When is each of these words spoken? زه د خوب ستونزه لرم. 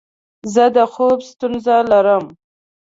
زه 0.53 0.65
د 0.75 0.77
خوب 0.93 1.17
ستونزه 1.29 1.75
لرم. 1.91 2.25